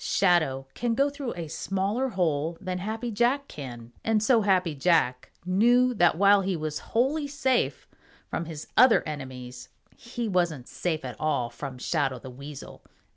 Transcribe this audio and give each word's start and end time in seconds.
Shadow 0.03 0.65
can 0.73 0.95
go 0.95 1.11
through 1.11 1.35
a 1.35 1.47
smaller 1.47 2.07
hole 2.07 2.57
than 2.59 2.79
Happy 2.79 3.11
Jack 3.11 3.47
can, 3.47 3.93
and 4.03 4.23
so 4.23 4.41
Happy 4.41 4.73
Jack 4.73 5.31
knew 5.45 5.93
that 5.93 6.17
while 6.17 6.41
he 6.41 6.55
was 6.55 6.79
wholly 6.97 7.27
safe 7.27 7.87
from 8.27 8.45
his 8.45 8.65
other 8.75 9.03
enemies, 9.05 9.69
he 9.95 10.27
wasn't 10.27 10.67
safe 10.67 11.05
at 11.05 11.19
all 11.19 11.51
from 11.51 11.77
Shadow 11.77 12.17
the 12.17 12.31
Weasel. 12.31 12.81